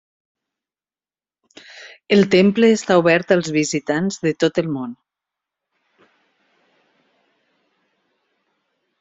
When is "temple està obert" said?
2.35-3.33